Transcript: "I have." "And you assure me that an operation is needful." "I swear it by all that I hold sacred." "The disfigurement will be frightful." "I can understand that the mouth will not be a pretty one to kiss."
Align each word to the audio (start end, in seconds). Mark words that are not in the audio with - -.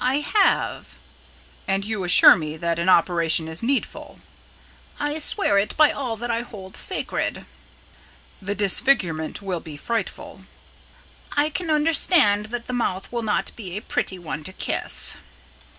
"I 0.00 0.20
have." 0.20 0.96
"And 1.68 1.84
you 1.84 2.02
assure 2.02 2.34
me 2.34 2.56
that 2.56 2.78
an 2.78 2.88
operation 2.88 3.46
is 3.46 3.62
needful." 3.62 4.20
"I 4.98 5.18
swear 5.18 5.58
it 5.58 5.76
by 5.76 5.90
all 5.92 6.16
that 6.16 6.30
I 6.30 6.40
hold 6.40 6.78
sacred." 6.78 7.44
"The 8.40 8.54
disfigurement 8.54 9.42
will 9.42 9.60
be 9.60 9.76
frightful." 9.76 10.46
"I 11.36 11.50
can 11.50 11.68
understand 11.68 12.46
that 12.46 12.68
the 12.68 12.72
mouth 12.72 13.12
will 13.12 13.20
not 13.22 13.52
be 13.54 13.76
a 13.76 13.82
pretty 13.82 14.18
one 14.18 14.44
to 14.44 14.54
kiss." 14.54 15.16